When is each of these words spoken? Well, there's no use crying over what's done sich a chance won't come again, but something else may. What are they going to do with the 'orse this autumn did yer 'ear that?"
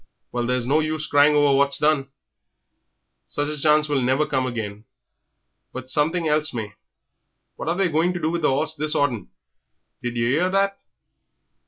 Well, 0.31 0.47
there's 0.47 0.65
no 0.65 0.79
use 0.79 1.05
crying 1.05 1.35
over 1.35 1.55
what's 1.55 1.77
done 1.77 2.07
sich 3.27 3.47
a 3.49 3.55
chance 3.61 3.87
won't 3.87 4.31
come 4.31 4.47
again, 4.47 4.85
but 5.73 5.91
something 5.91 6.27
else 6.27 6.55
may. 6.55 6.73
What 7.55 7.69
are 7.69 7.75
they 7.75 7.87
going 7.87 8.11
to 8.13 8.19
do 8.19 8.31
with 8.31 8.41
the 8.41 8.49
'orse 8.49 8.73
this 8.73 8.95
autumn 8.95 9.29
did 10.01 10.15
yer 10.17 10.25
'ear 10.27 10.49
that?" 10.49 10.79